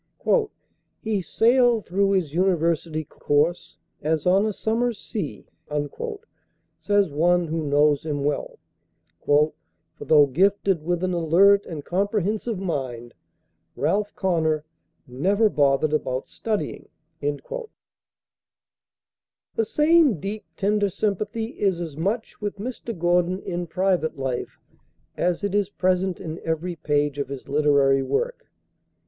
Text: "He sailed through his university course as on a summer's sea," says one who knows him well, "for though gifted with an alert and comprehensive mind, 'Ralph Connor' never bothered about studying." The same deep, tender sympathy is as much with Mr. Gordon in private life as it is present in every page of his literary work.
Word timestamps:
"He 1.03 1.21
sailed 1.21 1.85
through 1.85 2.13
his 2.13 2.33
university 2.33 3.03
course 3.03 3.77
as 4.01 4.25
on 4.25 4.47
a 4.47 4.51
summer's 4.51 4.97
sea," 4.99 5.45
says 6.75 7.11
one 7.11 7.45
who 7.49 7.61
knows 7.67 8.03
him 8.03 8.23
well, 8.23 8.57
"for 9.23 9.53
though 9.99 10.25
gifted 10.25 10.81
with 10.81 11.03
an 11.03 11.13
alert 11.13 11.67
and 11.67 11.85
comprehensive 11.85 12.57
mind, 12.59 13.13
'Ralph 13.75 14.15
Connor' 14.15 14.65
never 15.05 15.49
bothered 15.49 15.93
about 15.93 16.25
studying." 16.27 16.89
The 17.21 17.67
same 19.65 20.19
deep, 20.19 20.45
tender 20.57 20.89
sympathy 20.89 21.45
is 21.61 21.79
as 21.79 21.95
much 21.95 22.41
with 22.41 22.55
Mr. 22.55 22.97
Gordon 22.97 23.39
in 23.43 23.67
private 23.67 24.17
life 24.17 24.57
as 25.15 25.43
it 25.43 25.53
is 25.53 25.69
present 25.69 26.19
in 26.19 26.41
every 26.43 26.75
page 26.75 27.19
of 27.19 27.29
his 27.29 27.47
literary 27.47 28.01
work. 28.01 28.47